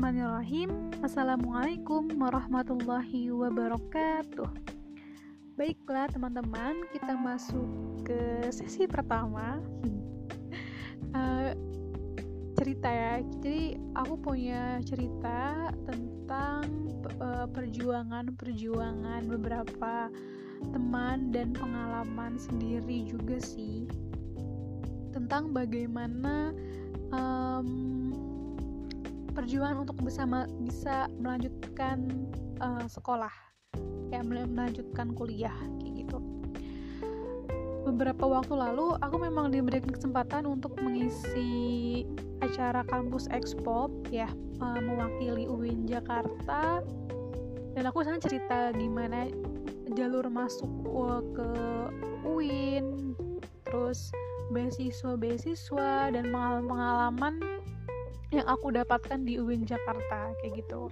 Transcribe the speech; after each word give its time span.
Bismillahirrahmanirrahim. 0.00 0.70
Assalamualaikum 1.04 2.08
warahmatullahi 2.16 3.28
wabarakatuh. 3.36 4.48
Baiklah 5.60 6.08
teman-teman 6.08 6.88
kita 6.88 7.20
masuk 7.20 8.00
ke 8.08 8.48
sesi 8.48 8.88
pertama. 8.88 9.60
Uh, 11.12 11.52
Cerita 12.56 12.88
ya. 12.88 13.20
Jadi 13.20 13.76
aku 13.92 14.16
punya 14.16 14.80
cerita 14.88 15.68
tentang 15.84 16.64
uh, 17.20 17.44
perjuangan-perjuangan 17.52 19.28
beberapa 19.28 20.08
teman 20.72 21.28
dan 21.28 21.52
pengalaman 21.52 22.40
sendiri 22.40 23.04
juga 23.04 23.36
sih. 23.36 23.84
Tentang 25.12 25.52
bagaimana 25.52 26.56
um, 27.12 27.99
perjuangan 29.30 29.86
untuk 29.86 29.96
bersama 30.02 30.46
bisa 30.62 31.06
melanjutkan 31.18 32.28
uh, 32.60 32.84
sekolah. 32.86 33.32
Ya 34.10 34.26
melanjutkan 34.26 35.14
kuliah 35.14 35.54
kayak 35.78 36.06
gitu. 36.06 36.18
Beberapa 37.86 38.26
waktu 38.26 38.54
lalu 38.58 38.98
aku 39.00 39.16
memang 39.22 39.54
diberikan 39.54 39.94
kesempatan 39.94 40.44
untuk 40.44 40.76
mengisi 40.82 42.04
acara 42.42 42.82
kampus 42.90 43.30
expo 43.30 43.88
ya 44.10 44.28
uh, 44.60 44.80
mewakili 44.82 45.46
UIN 45.46 45.86
Jakarta. 45.86 46.82
Dan 47.78 47.86
aku 47.86 48.02
sana 48.02 48.18
cerita 48.18 48.74
gimana 48.74 49.30
jalur 49.94 50.26
masuk 50.26 50.70
ke 51.34 51.48
UIN 52.26 53.14
terus 53.66 54.10
beasiswa-beasiswa 54.50 56.10
dan 56.10 56.34
pengalaman-pengalaman 56.34 57.59
yang 58.30 58.46
aku 58.46 58.70
dapatkan 58.70 59.26
di 59.26 59.38
UIN 59.38 59.66
Jakarta 59.66 60.30
kayak 60.42 60.62
gitu. 60.64 60.90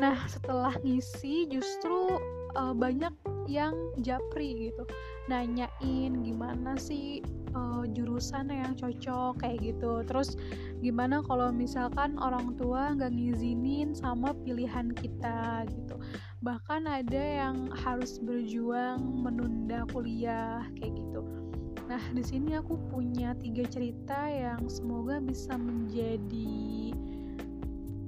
Nah 0.00 0.18
setelah 0.26 0.74
ngisi 0.82 1.46
justru 1.46 2.18
uh, 2.58 2.74
banyak 2.74 3.14
yang 3.46 3.76
japri 4.00 4.72
gitu. 4.72 4.88
Nanyain 5.30 6.20
gimana 6.24 6.76
sih 6.76 7.22
uh, 7.54 7.84
jurusan 7.88 8.50
yang 8.50 8.74
cocok 8.74 9.44
kayak 9.44 9.60
gitu. 9.62 10.02
Terus 10.08 10.34
gimana 10.82 11.22
kalau 11.22 11.52
misalkan 11.54 12.18
orang 12.18 12.56
tua 12.58 12.96
nggak 12.96 13.12
ngizinin 13.12 13.94
sama 13.94 14.34
pilihan 14.42 14.90
kita 14.96 15.68
gitu. 15.70 15.96
Bahkan 16.42 16.84
ada 16.90 17.22
yang 17.22 17.70
harus 17.72 18.18
berjuang 18.20 19.00
menunda 19.00 19.86
kuliah 19.92 20.64
kayak 20.76 20.96
gitu 20.96 21.43
Nah, 21.84 22.00
di 22.16 22.24
sini 22.24 22.56
aku 22.56 22.80
punya 22.88 23.36
tiga 23.36 23.68
cerita 23.68 24.16
yang 24.28 24.64
semoga 24.72 25.20
bisa 25.20 25.52
menjadi 25.60 26.96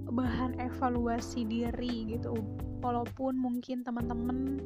bahan 0.08 0.56
evaluasi 0.56 1.44
diri 1.44 2.16
gitu. 2.16 2.40
Walaupun 2.80 3.36
mungkin 3.36 3.84
teman-teman 3.84 4.64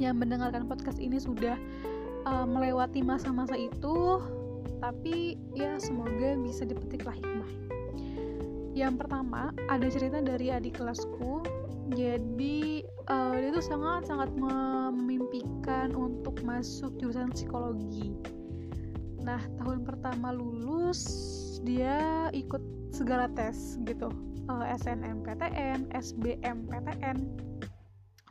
yang 0.00 0.16
mendengarkan 0.16 0.64
podcast 0.64 0.96
ini 0.96 1.20
sudah 1.20 1.60
uh, 2.24 2.48
melewati 2.48 3.04
masa-masa 3.04 3.52
itu, 3.52 4.24
tapi 4.80 5.36
ya 5.52 5.76
semoga 5.76 6.32
bisa 6.40 6.64
dipetiklah 6.64 7.12
hikmah. 7.12 7.52
Yang 8.72 9.04
pertama, 9.04 9.52
ada 9.68 9.86
cerita 9.92 10.24
dari 10.24 10.48
adik 10.48 10.80
kelasku. 10.80 11.44
Jadi 11.92 12.80
uh, 13.12 13.36
dia 13.36 13.52
tuh 13.52 13.60
sangat 13.60 14.08
sangat 14.08 14.32
memimpikan 15.32 15.96
untuk 15.96 16.36
masuk 16.44 16.92
jurusan 17.00 17.32
psikologi. 17.32 18.12
Nah 19.24 19.40
tahun 19.56 19.80
pertama 19.88 20.28
lulus 20.28 21.00
dia 21.64 22.28
ikut 22.36 22.60
segala 22.92 23.32
tes 23.32 23.80
gitu, 23.88 24.12
uh, 24.52 24.64
SNMPTN, 24.76 25.88
SBMPTN, 25.96 27.16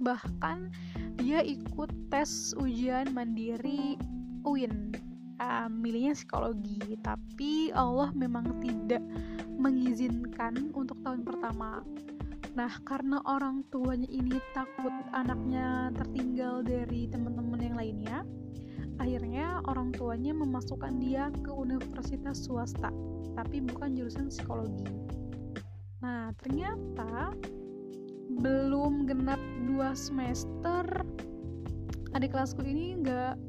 bahkan 0.05 0.69
dia 1.17 1.41
ikut 1.41 1.89
tes 2.13 2.53
ujian 2.61 3.09
mandiri 3.17 3.97
UIN. 4.45 4.93
Uh, 5.41 5.65
milihnya 5.73 6.13
psikologi, 6.13 7.01
tapi 7.01 7.73
Allah 7.73 8.13
memang 8.13 8.61
tidak 8.61 9.01
mengizinkan 9.57 10.69
untuk 10.77 11.01
tahun 11.01 11.25
pertama 11.25 11.81
Nah, 12.51 12.73
karena 12.83 13.23
orang 13.23 13.63
tuanya 13.71 14.11
ini 14.11 14.35
takut 14.51 14.91
anaknya 15.15 15.87
tertinggal 15.95 16.59
dari 16.59 17.07
teman-teman 17.07 17.63
yang 17.63 17.75
lainnya, 17.79 18.17
akhirnya 18.99 19.63
orang 19.71 19.95
tuanya 19.95 20.35
memasukkan 20.35 20.99
dia 20.99 21.31
ke 21.31 21.47
universitas 21.47 22.43
swasta, 22.43 22.91
tapi 23.39 23.63
bukan 23.63 23.95
jurusan 23.95 24.27
psikologi. 24.27 24.83
Nah, 26.03 26.35
ternyata 26.43 27.31
belum 28.43 29.07
genap 29.07 29.39
dua 29.63 29.95
semester, 29.95 30.83
adik 32.11 32.35
kelasku 32.35 32.67
ini 32.67 32.99
nggak 32.99 33.39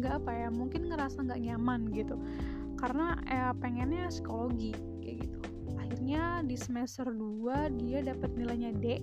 nggak 0.00 0.14
apa 0.24 0.32
ya, 0.32 0.48
mungkin 0.48 0.88
ngerasa 0.88 1.28
nggak 1.28 1.44
nyaman 1.44 1.92
gitu, 1.92 2.16
karena 2.80 3.20
eh, 3.28 3.52
pengennya 3.60 4.08
psikologi 4.08 4.72
kayak 5.04 5.28
gitu 5.28 5.35
akhirnya 6.06 6.46
di 6.46 6.54
semester 6.54 7.10
2 7.10 7.82
dia 7.82 7.98
dapat 7.98 8.30
nilainya 8.38 8.70
D. 8.78 9.02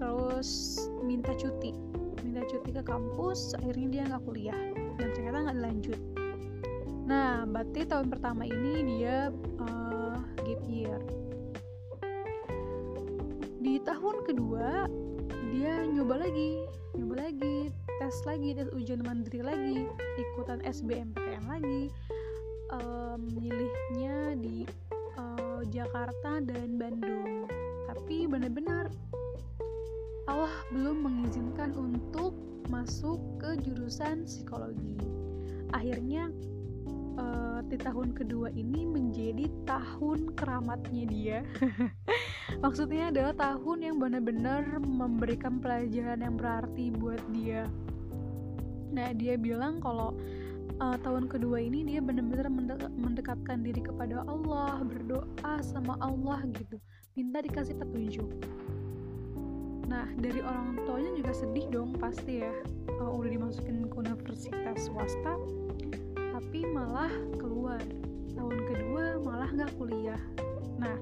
Terus 0.00 0.80
minta 1.04 1.28
cuti. 1.36 1.76
Minta 2.24 2.40
cuti 2.48 2.72
ke 2.72 2.80
kampus 2.80 3.52
akhirnya 3.60 3.88
dia 3.92 4.02
nggak 4.08 4.24
kuliah 4.24 4.56
dan 4.96 5.12
ternyata 5.12 5.44
nggak 5.44 5.60
lanjut. 5.60 6.00
Nah 7.04 7.44
berarti 7.44 7.84
tahun 7.84 8.08
pertama 8.08 8.48
ini 8.48 8.96
dia 8.96 9.28
uh, 9.60 10.16
gap 10.40 10.62
year. 10.64 10.96
Di 13.60 13.76
tahun 13.84 14.24
kedua 14.24 14.88
dia 15.52 15.84
nyoba 15.84 16.24
lagi 16.24 16.64
nyoba 16.96 17.28
lagi 17.28 17.68
tes 18.00 18.16
lagi 18.24 18.56
tes 18.56 18.72
ujian 18.72 19.04
mandiri 19.04 19.44
lagi 19.44 19.84
ikutan 20.16 20.64
SBMPTN 20.64 21.44
lagi. 21.44 21.92
Um, 22.72 23.26
milihnya 23.36 24.19
Jakarta 26.00 26.40
dan 26.48 26.80
Bandung. 26.80 27.44
Tapi 27.84 28.24
benar-benar 28.24 28.88
Allah 30.24 30.56
belum 30.72 31.04
mengizinkan 31.04 31.76
untuk 31.76 32.32
masuk 32.72 33.20
ke 33.36 33.60
jurusan 33.60 34.24
psikologi. 34.24 34.96
Akhirnya 35.76 36.32
uh, 37.20 37.60
di 37.68 37.76
tahun 37.76 38.16
kedua 38.16 38.48
ini 38.56 38.88
menjadi 38.88 39.44
tahun 39.68 40.32
keramatnya 40.40 41.04
dia. 41.04 41.38
Maksudnya 42.64 43.12
adalah 43.12 43.36
tahun 43.36 43.92
yang 43.92 43.96
benar-benar 44.00 44.80
memberikan 44.80 45.60
pelajaran 45.60 46.24
yang 46.24 46.40
berarti 46.40 46.96
buat 46.96 47.20
dia. 47.28 47.68
Nah 48.96 49.12
dia 49.12 49.36
bilang 49.36 49.84
kalau 49.84 50.16
uh, 50.80 50.96
tahun 51.04 51.28
kedua 51.28 51.60
ini 51.60 51.84
dia 51.84 52.00
benar-benar 52.00 52.48
mendekatkan 52.96 53.60
diri 53.62 53.84
kepada 53.84 54.24
Allah 54.26 54.80
berdoa 54.82 55.54
sama 55.60 55.94
Allah 56.00 56.42
gitu. 56.56 56.80
Minta 57.14 57.44
dikasih 57.44 57.76
petunjuk. 57.76 58.28
Nah 59.86 60.08
dari 60.16 60.40
orang 60.40 60.80
tuanya 60.88 61.12
juga 61.14 61.32
sedih 61.36 61.66
dong 61.68 61.94
pasti 62.00 62.42
ya. 62.42 62.52
Uh, 62.98 63.12
udah 63.12 63.30
dimasukin 63.30 63.86
ke 63.86 63.96
universitas 64.00 64.88
swasta 64.88 65.36
tapi 66.16 66.64
malah 66.66 67.12
keluar. 67.36 67.80
Tahun 68.32 68.58
kedua 68.72 69.20
malah 69.20 69.52
nggak 69.52 69.76
kuliah. 69.76 70.20
Nah 70.80 70.96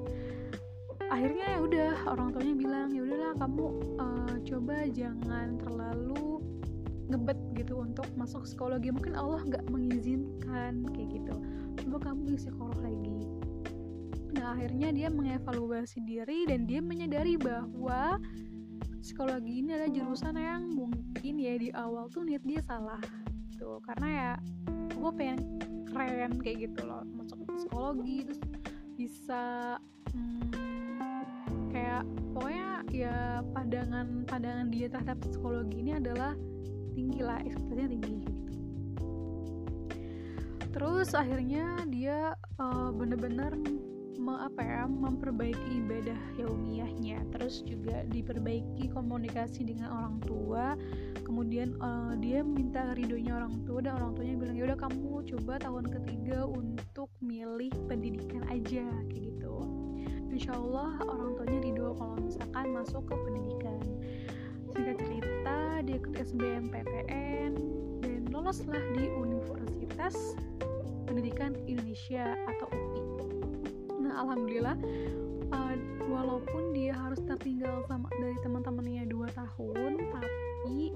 akhirnya 1.09 1.57
ya 1.57 1.59
udah 1.65 1.93
orang 2.11 2.29
tuanya 2.37 2.55
bilang 2.59 2.89
ya 2.93 3.01
udahlah 3.01 3.33
kamu 3.41 3.67
uh, 3.97 4.35
coba 4.45 4.77
jangan 4.93 5.57
terlalu 5.63 6.43
ngebet 7.09 7.41
gitu 7.57 7.81
untuk 7.81 8.07
masuk 8.15 8.45
psikologi. 8.45 8.93
Mungkin 8.93 9.17
Allah 9.17 9.41
nggak 9.45 9.65
mengizinkan 9.73 10.85
kayak 10.93 11.09
gitu. 11.21 11.35
Coba 11.85 12.13
kamu 12.13 12.37
isi 12.37 12.53
psikolog 12.53 12.79
lagi. 12.85 13.21
Nah 14.37 14.55
akhirnya 14.55 14.93
dia 14.93 15.09
mengevaluasi 15.09 16.05
diri 16.05 16.45
dan 16.45 16.69
dia 16.69 16.85
menyadari 16.85 17.41
bahwa 17.41 18.21
psikologi 19.01 19.65
ini 19.65 19.73
adalah 19.73 19.93
jurusan 19.93 20.37
yang 20.37 20.63
mungkin 20.69 21.35
ya 21.41 21.55
di 21.57 21.69
awal 21.73 22.13
tuh 22.13 22.29
niat 22.29 22.45
dia 22.45 22.61
salah 22.61 23.01
tuh 23.57 23.81
karena 23.83 24.09
ya 24.09 24.33
gue 24.95 25.11
pengen 25.17 25.41
keren 25.89 26.33
kayak 26.45 26.69
gitu 26.69 26.85
loh. 26.85 27.03
Masuk 27.17 27.41
psikologi 27.57 28.29
terus 28.29 28.41
bisa 28.99 29.79
hmm, 30.13 30.51
kayak 31.73 32.03
pokoknya 32.35 32.69
ya 32.93 33.17
pandangan 33.55 34.27
pandangan 34.27 34.69
dia 34.69 34.87
terhadap 34.93 35.19
psikologi 35.25 35.83
ini 35.83 35.97
adalah 35.97 36.37
tinggi 36.99 37.21
lah 37.23 37.39
ekspektasinya 37.47 37.89
tinggi 37.95 38.15
gitu. 38.27 38.35
Terus 40.75 41.15
akhirnya 41.15 41.87
dia 41.87 42.35
uh, 42.59 42.91
bener-bener 42.91 43.55
me, 44.19 44.35
apa 44.43 44.61
ya 44.61 44.83
memperbaiki 44.85 45.87
ibadah 45.87 46.19
yaumiyahnya. 46.37 47.23
Terus 47.35 47.63
juga 47.63 48.03
diperbaiki 48.11 48.91
komunikasi 48.91 49.63
dengan 49.63 49.95
orang 49.95 50.17
tua. 50.27 50.75
Kemudian 51.23 51.79
uh, 51.79 52.19
dia 52.19 52.43
minta 52.43 52.93
ridhonya 52.99 53.39
orang 53.39 53.63
tua 53.65 53.79
dan 53.81 53.97
orang 53.97 54.19
tuanya 54.19 54.35
bilang 54.37 54.57
ya 54.59 54.65
udah 54.75 54.79
kamu 54.79 55.13
coba 55.35 55.53
tahun 55.63 55.85
ketiga 55.87 56.39
untuk 56.45 57.11
milih 57.23 57.73
pendidikan 57.87 58.43
aja 58.51 58.85
kayak 59.09 59.23
gitu. 59.35 59.57
Insya 60.29 60.55
Allah 60.55 60.95
orang 61.03 61.35
tuanya 61.35 61.59
ridho 61.65 61.89
kalau 61.99 62.15
misalkan 62.23 62.67
masuk 62.71 63.03
ke 63.09 63.15
pendidikan 63.17 63.83
singkat 64.79 65.03
cerita 65.11 65.59
dia 65.83 65.99
ikut 65.99 66.15
SBMPTN 66.15 67.53
dan 67.99 68.21
loloslah 68.31 68.79
di 68.95 69.11
Universitas 69.11 70.39
Pendidikan 71.03 71.59
Indonesia 71.67 72.39
atau 72.47 72.71
UPI 72.71 73.03
nah 74.07 74.23
alhamdulillah 74.23 74.79
uh, 75.51 75.75
walaupun 76.07 76.79
dia 76.79 76.95
harus 76.95 77.19
tertinggal 77.27 77.83
sama 77.91 78.07
dari 78.23 78.39
teman-temannya 78.39 79.11
dua 79.11 79.27
tahun 79.35 79.99
tapi 80.15 80.95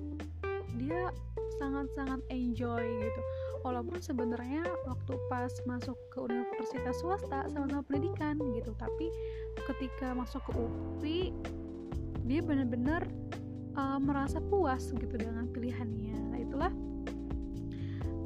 dia 0.79 1.11
sangat-sangat 1.59 2.23
enjoy 2.31 2.83
gitu. 3.03 3.21
Walaupun 3.63 4.03
sebenarnya 4.03 4.67
waktu 4.89 5.15
pas 5.31 5.53
masuk 5.69 5.95
ke 6.11 6.19
universitas 6.19 6.99
swasta 6.99 7.47
sama-sama 7.55 7.87
pendidikan 7.87 8.35
gitu 8.57 8.75
tapi 8.81 9.13
ketika 9.71 10.11
masuk 10.17 10.43
ke 10.49 10.53
UPI 10.57 11.21
dia 12.27 12.41
benar-benar 12.43 13.07
uh, 13.77 13.99
merasa 13.99 14.39
puas 14.41 14.93
gitu 14.93 15.15
dengan 15.17 15.49
pilihannya. 15.51 16.17
Nah 16.33 16.39
itulah 16.41 16.73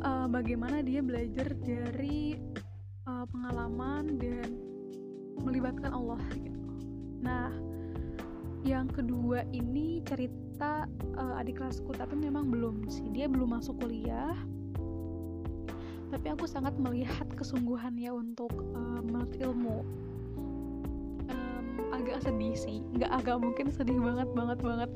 uh, 0.03 0.27
bagaimana 0.31 0.83
dia 0.83 1.03
belajar 1.03 1.55
dari 1.63 2.39
uh, 3.07 3.27
pengalaman 3.31 4.19
dan 4.19 4.49
melibatkan 5.41 5.95
Allah 5.95 6.21
gitu. 6.35 6.63
Nah, 7.23 7.51
yang 8.67 8.91
kedua 8.91 9.47
ini 9.55 10.03
cerita 10.03 10.91
uh, 11.15 11.39
adik 11.39 11.63
kelasku 11.63 11.95
tapi 11.95 12.19
memang 12.19 12.51
belum 12.51 12.91
sih. 12.91 13.07
Dia 13.15 13.31
belum 13.31 13.55
masuk 13.59 13.83
kuliah. 13.83 14.35
Tapi 16.07 16.27
aku 16.31 16.47
sangat 16.47 16.79
melihat 16.79 17.27
kesungguhannya 17.35 18.11
untuk 18.15 18.55
uh, 18.75 19.03
menurut 19.03 19.35
ilmu 19.43 19.79
agak 22.07 22.23
sedih 22.23 22.55
sih 22.55 22.79
nggak 22.95 23.11
agak 23.11 23.37
mungkin 23.43 23.67
sedih 23.75 23.99
banget 23.99 24.29
banget 24.33 24.59
banget 24.63 24.91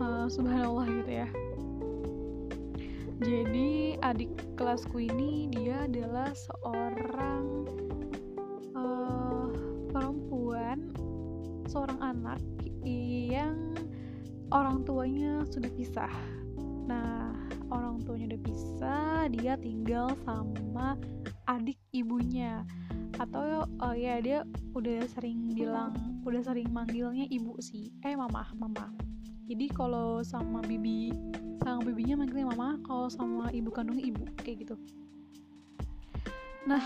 uh, 0.00 0.26
subhanallah 0.34 0.88
gitu 0.88 1.12
ya 1.24 1.28
jadi 3.16 3.96
adik 4.04 4.32
kelasku 4.60 5.04
ini 5.04 5.48
dia 5.48 5.88
adalah 5.88 6.32
seorang 6.36 7.66
seorang 11.76 12.00
anak 12.00 12.40
yang 13.28 13.76
orang 14.48 14.80
tuanya 14.88 15.44
sudah 15.44 15.68
pisah. 15.76 16.08
Nah, 16.88 17.36
orang 17.68 18.00
tuanya 18.00 18.32
udah 18.32 18.42
pisah, 18.48 19.28
dia 19.28 19.60
tinggal 19.60 20.14
sama 20.24 20.96
adik 21.44 21.76
ibunya. 21.92 22.64
Atau 23.16 23.64
uh, 23.80 23.96
ya 23.96 24.20
dia 24.20 24.44
udah 24.76 25.08
sering 25.08 25.52
bilang, 25.56 26.22
udah 26.22 26.42
sering 26.44 26.68
manggilnya 26.68 27.24
ibu 27.32 27.56
sih. 27.58 27.92
Eh, 28.04 28.16
mama, 28.16 28.46
mama. 28.56 28.92
Jadi 29.46 29.70
kalau 29.72 30.20
sama 30.26 30.60
bibi 30.64 31.14
sama 31.62 31.82
bibinya 31.82 32.22
manggilnya 32.22 32.54
mama, 32.54 32.78
kalau 32.86 33.10
sama 33.10 33.50
ibu 33.50 33.70
kandungnya 33.74 34.06
ibu 34.10 34.22
kayak 34.42 34.66
gitu. 34.66 34.76
Nah, 36.66 36.82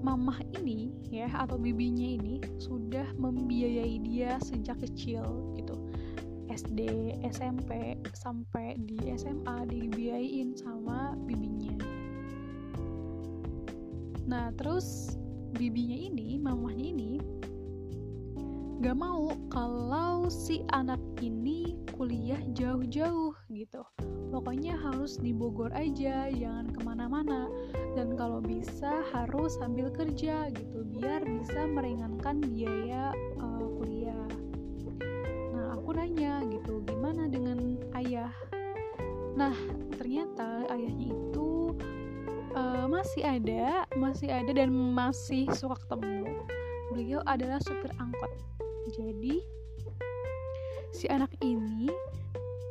mamah 0.00 0.40
ini 0.58 0.90
ya 1.12 1.28
atau 1.30 1.60
bibinya 1.60 2.08
ini 2.18 2.40
sudah 2.56 3.04
membiayai 3.20 4.00
dia 4.02 4.40
sejak 4.40 4.80
kecil 4.80 5.22
gitu 5.54 5.76
SD, 6.50 7.14
SMP 7.30 7.94
sampai 8.10 8.74
di 8.82 8.98
SMA 9.14 9.70
dibiayain 9.70 10.58
sama 10.58 11.14
bibinya. 11.22 11.69
Nah 14.30 14.54
terus 14.54 15.18
bibinya 15.58 15.98
ini, 15.98 16.38
mamahnya 16.38 16.86
ini 16.94 17.12
gak 18.80 18.96
mau 18.96 19.28
kalau 19.52 20.30
si 20.30 20.64
anak 20.72 21.02
ini 21.18 21.74
kuliah 21.98 22.38
jauh-jauh 22.54 23.34
gitu. 23.50 23.82
Pokoknya 24.30 24.78
harus 24.78 25.18
di 25.18 25.34
Bogor 25.34 25.74
aja 25.74 26.30
jangan 26.30 26.70
ke 26.70 26.80
mana-mana. 26.86 27.50
Dan 27.98 28.14
kalau 28.14 28.38
bisa 28.38 29.02
harus 29.10 29.58
sambil 29.58 29.90
kerja 29.90 30.46
gitu 30.54 30.86
biar 30.86 31.26
bisa 31.26 31.66
meringankan 31.66 32.38
biaya 32.38 33.10
uh, 33.42 33.66
kuliah. 33.82 34.30
Nah 35.52 35.74
aku 35.74 35.90
nanya 35.92 36.46
gitu 36.46 36.80
gimana 36.86 37.26
dengan 37.26 37.76
ayah? 37.98 38.30
Nah 39.34 39.52
ternyata 39.98 40.70
ayahnya 40.70 41.12
itu 41.12 41.19
masih 43.00 43.24
ada 43.24 43.88
masih 43.96 44.28
ada 44.28 44.52
dan 44.52 44.68
masih 44.68 45.48
suka 45.56 45.80
ketemu 45.88 46.36
beliau 46.92 47.24
adalah 47.24 47.56
supir 47.64 47.88
angkot 47.96 48.28
jadi 48.92 49.40
si 50.92 51.08
anak 51.08 51.32
ini 51.40 51.88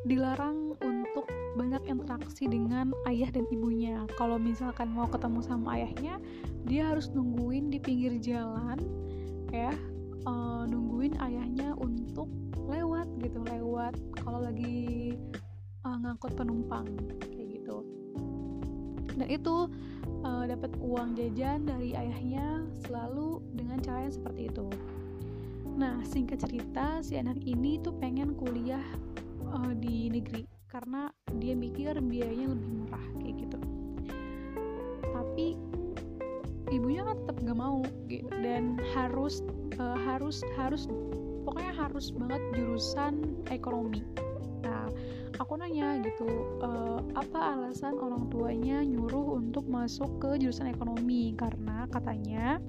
dilarang 0.05 0.77
untuk 0.85 1.25
banyak 1.57 1.81
interaksi 1.89 2.47
dengan 2.47 2.93
ayah 3.09 3.27
dan 3.33 3.43
ibunya. 3.51 4.07
Kalau 4.15 4.39
misalkan 4.39 4.95
mau 4.95 5.09
ketemu 5.11 5.43
sama 5.43 5.75
ayahnya, 5.75 6.21
dia 6.63 6.87
harus 6.87 7.11
nungguin 7.11 7.67
di 7.67 7.83
pinggir 7.83 8.15
jalan, 8.21 8.79
ya, 9.51 9.75
uh, 10.23 10.63
nungguin 10.63 11.19
ayahnya 11.19 11.75
untuk 11.75 12.31
lewat 12.69 13.11
gitu, 13.19 13.43
lewat. 13.43 13.97
Kalau 14.23 14.39
lagi 14.39 15.17
uh, 15.83 15.97
ngangkut 15.99 16.37
penumpang 16.37 16.87
kayak 17.27 17.59
gitu. 17.59 17.83
Dan 19.19 19.27
itu 19.27 19.67
uh, 20.23 20.43
dapat 20.47 20.71
uang 20.79 21.15
jajan 21.15 21.67
dari 21.67 21.95
ayahnya 21.95 22.65
selalu 22.85 23.39
dengan 23.55 23.79
cara 23.83 24.07
yang 24.07 24.15
seperti 24.15 24.41
itu. 24.51 24.67
Nah, 25.79 26.03
singkat 26.03 26.43
cerita, 26.43 26.99
si 26.99 27.15
anak 27.15 27.39
ini 27.47 27.79
tuh 27.79 27.95
pengen 27.95 28.35
kuliah 28.35 28.83
uh, 29.47 29.71
di 29.71 30.11
negeri 30.11 30.43
karena 30.67 31.07
dia 31.39 31.55
mikir 31.55 31.97
biayanya 32.03 32.51
lebih 32.51 32.69
murah 32.83 33.05
kayak 33.23 33.35
gitu. 33.47 33.59
Tapi 35.09 35.55
ibunya 36.69 37.07
kan 37.07 37.15
tetap 37.23 37.35
gak 37.47 37.57
mau 37.57 37.79
gitu. 38.11 38.27
Dan 38.43 38.75
harus 38.91 39.39
uh, 39.79 39.97
harus 39.97 40.43
harus 40.59 40.91
pokoknya 41.47 41.73
harus 41.73 42.11
banget 42.11 42.43
jurusan 42.53 43.23
ekonomi 43.47 44.03
aku 45.39 45.55
nanya 45.55 45.97
gitu 46.03 46.27
uh, 46.59 46.99
apa 47.15 47.55
alasan 47.55 47.95
orang 47.95 48.27
tuanya 48.27 48.83
nyuruh 48.83 49.39
untuk 49.39 49.65
masuk 49.71 50.19
ke 50.19 50.35
jurusan 50.37 50.69
ekonomi? 50.69 51.31
Karena 51.33 51.87
katanya 51.87 52.59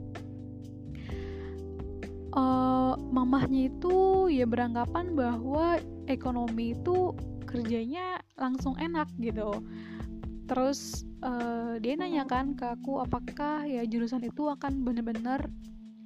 uh, 2.33 2.95
mamahnya 3.11 3.69
itu 3.69 4.31
ya 4.31 4.47
beranggapan 4.47 5.19
bahwa 5.19 5.83
ekonomi 6.07 6.79
itu 6.79 7.13
kerjanya 7.45 8.23
langsung 8.39 8.79
enak 8.79 9.11
gitu. 9.19 9.51
Terus 10.47 11.07
uh, 11.23 11.79
dia 11.83 11.95
nanyakan 11.99 12.55
ke 12.55 12.67
aku 12.71 13.03
apakah 13.03 13.67
ya 13.67 13.83
jurusan 13.87 14.23
itu 14.23 14.47
akan 14.47 14.87
benar-benar 14.87 15.51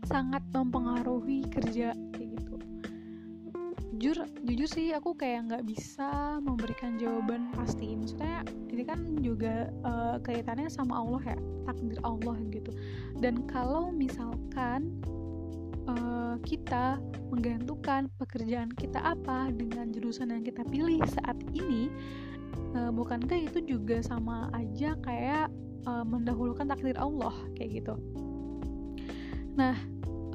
sangat 0.05 0.45
mempengaruhi 0.53 1.49
kerja 1.49 1.97
jujur 4.05 4.29
jujur 4.45 4.69
sih 4.69 4.93
aku 4.93 5.17
kayak 5.17 5.49
nggak 5.49 5.65
bisa 5.65 6.37
memberikan 6.45 7.01
jawaban 7.01 7.49
pasti. 7.57 7.97
Maksudnya 7.97 8.45
ini 8.69 8.85
kan 8.85 9.01
juga 9.25 9.73
uh, 9.81 10.21
kaitannya 10.21 10.69
sama 10.69 11.01
Allah 11.01 11.33
ya 11.33 11.39
takdir 11.65 11.97
Allah 12.05 12.37
gitu. 12.53 12.69
Dan 13.17 13.49
kalau 13.49 13.89
misalkan 13.89 15.01
uh, 15.89 16.37
kita 16.45 17.01
menggantungkan 17.33 18.13
pekerjaan 18.21 18.77
kita 18.77 19.01
apa 19.01 19.49
dengan 19.57 19.89
jurusan 19.89 20.37
yang 20.37 20.45
kita 20.45 20.69
pilih 20.69 21.01
saat 21.09 21.41
ini 21.57 21.89
uh, 22.77 22.93
bukankah 22.93 23.41
itu 23.41 23.65
juga 23.65 24.05
sama 24.05 24.53
aja 24.53 25.01
kayak 25.01 25.49
uh, 25.89 26.05
mendahulukan 26.05 26.69
takdir 26.69 27.01
Allah 27.01 27.33
kayak 27.57 27.81
gitu? 27.81 27.97
Nah 29.57 29.81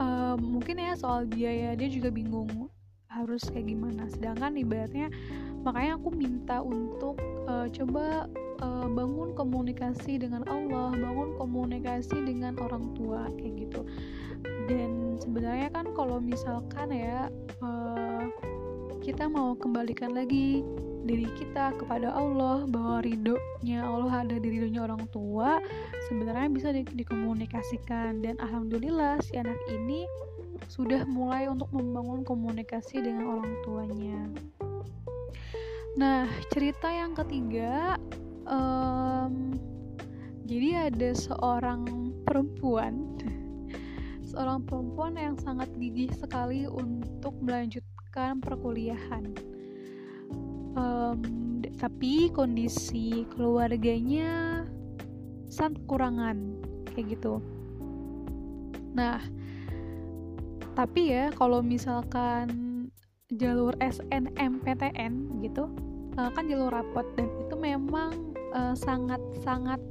uh, 0.02 0.34
mungkin 0.42 0.82
ya 0.82 0.98
soal 0.98 1.30
biaya 1.30 1.78
dia 1.78 1.86
juga 1.86 2.10
bingung 2.10 2.50
harus 3.20 3.44
kayak 3.52 3.68
gimana. 3.72 4.08
Sedangkan 4.08 4.56
ibaratnya 4.56 5.12
makanya 5.68 6.00
aku 6.00 6.10
minta 6.16 6.64
untuk 6.64 7.20
uh, 7.52 7.68
coba 7.68 8.32
uh, 8.64 8.88
bangun 8.88 9.36
komunikasi 9.36 10.16
dengan 10.20 10.48
Allah 10.48 10.96
bangun 10.96 11.36
komunikasi 11.36 12.16
dengan 12.24 12.56
orang 12.64 12.96
tua 12.96 13.28
kayak 13.36 13.68
gitu. 13.68 13.82
Dan 14.70 15.18
sebenarnya 15.20 15.74
kan 15.74 15.92
kalau 15.98 16.22
misalkan 16.24 16.94
ya 16.94 17.28
uh, 17.60 18.24
kita 19.04 19.28
mau 19.28 19.58
kembalikan 19.58 20.14
lagi 20.14 20.62
diri 21.08 21.26
kita 21.40 21.74
kepada 21.80 22.12
Allah 22.12 22.68
bahwa 22.68 23.02
ridhonya 23.02 23.82
Allah 23.82 24.28
ada 24.28 24.36
di 24.36 24.48
ridhonya 24.52 24.84
orang 24.84 25.08
tua 25.10 25.58
sebenarnya 26.12 26.48
bisa 26.52 26.70
di 26.76 26.84
dikomunikasikan. 26.86 28.22
Dan 28.22 28.38
alhamdulillah 28.38 29.18
si 29.24 29.40
anak 29.40 29.58
ini 29.72 30.06
sudah 30.68 31.08
mulai 31.08 31.48
untuk 31.48 31.72
membangun 31.72 32.28
komunikasi 32.28 33.00
dengan 33.00 33.40
orang 33.40 33.54
tuanya. 33.64 34.20
Nah 35.96 36.28
cerita 36.52 36.92
yang 36.92 37.16
ketiga 37.16 37.96
um, 38.50 39.54
jadi 40.50 40.90
ada 40.90 41.14
seorang 41.14 41.86
perempuan. 42.26 43.06
Seorang 44.30 44.66
perempuan 44.66 45.18
yang 45.18 45.36
sangat 45.42 45.70
gigih 45.78 46.14
sekali 46.14 46.70
untuk 46.70 47.34
melanjutkan 47.42 48.42
perkuliahan. 48.42 49.34
Um, 50.78 51.22
tapi 51.78 52.30
kondisi 52.30 53.26
keluarganya 53.34 54.66
sangat 55.50 55.82
kurangan 55.90 56.62
kayak 56.94 57.18
gitu. 57.18 57.42
Nah 58.94 59.22
tapi 60.80 61.12
ya 61.12 61.28
kalau 61.36 61.60
misalkan 61.60 62.48
jalur 63.36 63.76
SNMPTN 63.84 65.44
gitu 65.44 65.68
uh, 66.16 66.32
kan 66.32 66.48
jalur 66.48 66.72
rapot 66.72 67.04
dan 67.20 67.28
itu 67.36 67.56
memang 67.60 68.32
uh, 68.56 68.72
sangat 68.80 69.20
sangat 69.44 69.84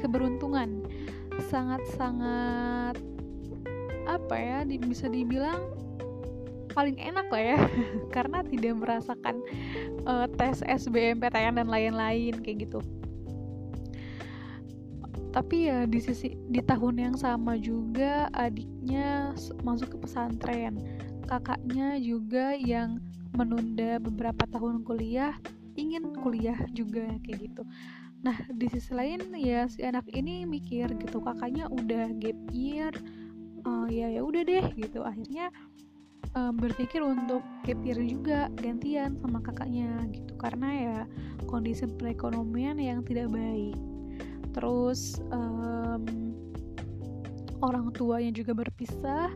keberuntungan. 0.00 0.80
Sangat 1.52 1.84
sangat 2.00 2.96
apa 4.08 4.34
ya 4.40 4.64
bisa 4.64 5.04
dibilang 5.12 5.68
paling 6.72 6.96
enak 6.96 7.28
lah 7.28 7.42
ya. 7.52 7.58
Karena 8.16 8.40
tidak 8.40 8.80
merasakan 8.80 9.44
uh, 10.08 10.24
tes 10.40 10.64
SBMPTN 10.64 11.60
dan 11.60 11.68
lain-lain 11.68 12.40
kayak 12.40 12.64
gitu 12.64 12.80
tapi 15.30 15.70
ya 15.70 15.86
di 15.86 16.02
sisi 16.02 16.34
di 16.50 16.58
tahun 16.58 16.98
yang 16.98 17.16
sama 17.16 17.54
juga 17.54 18.26
adiknya 18.34 19.34
masuk 19.62 19.94
ke 19.94 19.98
pesantren. 20.02 20.82
Kakaknya 21.30 21.94
juga 22.02 22.58
yang 22.58 22.98
menunda 23.38 24.02
beberapa 24.02 24.42
tahun 24.50 24.82
kuliah 24.82 25.38
ingin 25.78 26.10
kuliah 26.18 26.58
juga 26.74 27.06
kayak 27.22 27.38
gitu. 27.46 27.62
Nah 28.26 28.34
di 28.50 28.66
sisi 28.66 28.90
lain 28.90 29.30
ya 29.38 29.70
si 29.70 29.86
anak 29.86 30.10
ini 30.10 30.42
mikir 30.42 30.90
gitu 30.98 31.22
kakaknya 31.22 31.70
udah 31.70 32.10
gap 32.18 32.38
year 32.50 32.90
uh, 33.62 33.86
ya 33.86 34.10
ya 34.10 34.26
udah 34.26 34.42
deh 34.42 34.66
gitu. 34.74 35.06
Akhirnya 35.06 35.54
um, 36.34 36.58
berpikir 36.58 37.06
untuk 37.06 37.46
gap 37.62 37.78
year 37.86 38.02
juga 38.02 38.50
gantian 38.58 39.14
sama 39.22 39.38
kakaknya 39.38 40.10
gitu. 40.10 40.34
Karena 40.42 40.68
ya 40.74 40.98
kondisi 41.46 41.86
perekonomian 41.86 42.82
yang 42.82 43.06
tidak 43.06 43.30
baik 43.30 43.78
terus 44.52 45.20
um, 45.30 46.04
orang 47.60 47.92
tuanya 47.94 48.32
juga 48.32 48.56
berpisah 48.56 49.30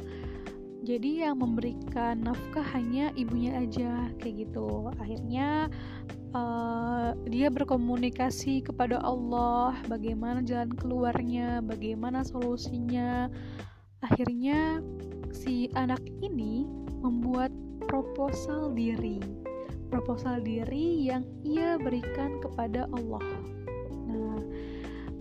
jadi 0.84 1.28
yang 1.28 1.40
memberikan 1.40 2.20
nafkah 2.20 2.64
hanya 2.76 3.08
ibunya 3.16 3.56
aja 3.56 4.12
kayak 4.20 4.48
gitu 4.48 4.92
akhirnya 5.00 5.72
uh, 6.36 7.16
dia 7.24 7.48
berkomunikasi 7.48 8.60
kepada 8.64 9.00
Allah 9.00 9.76
bagaimana 9.88 10.44
jalan 10.44 10.72
keluarnya 10.76 11.64
bagaimana 11.64 12.20
solusinya 12.20 13.32
akhirnya 14.04 14.84
si 15.32 15.72
anak 15.74 16.00
ini 16.22 16.68
membuat 17.02 17.50
proposal 17.84 18.72
diri. 18.72 19.20
Proposal 19.92 20.42
diri 20.42 21.06
yang 21.10 21.22
ia 21.44 21.76
berikan 21.76 22.40
kepada 22.40 22.88
Allah. 22.90 23.22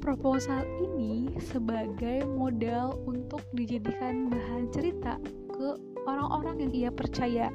Proposal 0.04 0.68
ini 0.84 1.32
sebagai 1.40 2.28
modal 2.28 3.00
untuk 3.08 3.40
dijadikan 3.56 4.28
bahan 4.28 4.68
cerita 4.76 5.16
ke 5.48 5.80
orang-orang 6.04 6.68
yang 6.68 6.72
ia 6.76 6.92
percaya. 6.92 7.48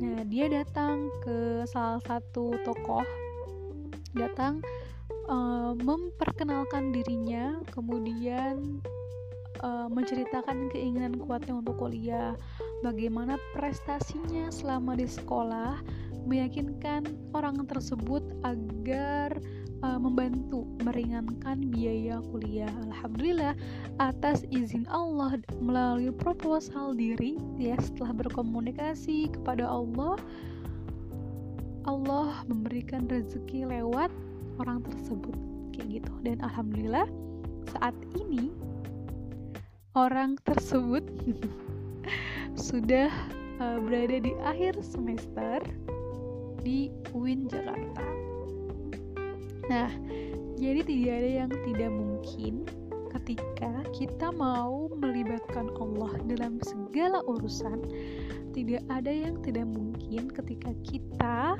Nah, 0.00 0.24
dia 0.24 0.48
datang 0.48 1.12
ke 1.20 1.68
salah 1.68 2.00
satu 2.08 2.56
tokoh, 2.64 3.04
datang 4.16 4.64
uh, 5.28 5.76
memperkenalkan 5.76 6.88
dirinya, 6.88 7.60
kemudian 7.68 8.80
uh, 9.60 9.92
menceritakan 9.92 10.72
keinginan 10.72 11.20
kuatnya 11.20 11.60
untuk 11.60 11.76
kuliah, 11.84 12.32
bagaimana 12.80 13.36
prestasinya 13.52 14.48
selama 14.48 14.96
di 14.96 15.04
sekolah, 15.04 15.84
meyakinkan 16.24 17.04
orang 17.36 17.60
tersebut 17.68 18.24
agar 18.40 19.36
uh, 19.82 19.98
membantu 20.00 20.68
meringankan 20.84 21.68
biaya 21.72 22.20
kuliah. 22.32 22.72
Alhamdulillah 22.88 23.54
atas 24.00 24.44
izin 24.48 24.84
Allah 24.88 25.40
melalui 25.60 26.12
proposal 26.12 26.92
diri 26.96 27.36
ya 27.56 27.76
setelah 27.80 28.26
berkomunikasi 28.26 29.32
kepada 29.32 29.68
Allah 29.68 30.16
Allah 31.88 32.44
memberikan 32.44 33.08
rezeki 33.08 33.64
lewat 33.66 34.12
orang 34.60 34.84
tersebut 34.84 35.32
kayak 35.72 36.00
gitu 36.00 36.12
dan 36.20 36.36
alhamdulillah 36.44 37.08
saat 37.72 37.96
ini 38.12 38.52
orang 39.96 40.36
tersebut 40.44 41.02
sudah 42.68 43.08
uh, 43.58 43.78
berada 43.80 44.20
di 44.20 44.32
akhir 44.44 44.76
semester 44.84 45.64
di 46.60 46.92
UIN 47.16 47.48
Jakarta. 47.48 48.29
Nah, 49.70 49.86
jadi 50.58 50.82
tidak 50.82 51.12
ada 51.22 51.30
yang 51.30 51.50
tidak 51.62 51.90
mungkin 51.94 52.54
ketika 53.14 53.70
kita 53.94 54.34
mau 54.34 54.90
melibatkan 54.98 55.70
Allah 55.78 56.10
dalam 56.26 56.58
segala 56.66 57.22
urusan. 57.30 57.78
Tidak 58.50 58.82
ada 58.90 59.14
yang 59.14 59.38
tidak 59.46 59.70
mungkin 59.70 60.26
ketika 60.26 60.74
kita 60.82 61.54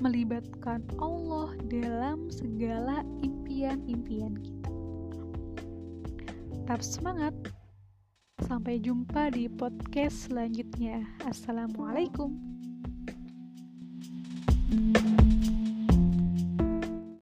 melibatkan 0.00 0.80
Allah 0.96 1.52
dalam 1.68 2.32
segala 2.32 3.04
impian-impian 3.20 4.40
kita. 4.40 4.72
Tetap 6.56 6.80
semangat! 6.80 7.36
Sampai 8.48 8.80
jumpa 8.80 9.36
di 9.36 9.52
podcast 9.52 10.32
selanjutnya. 10.32 11.04
Assalamualaikum. 11.28 12.32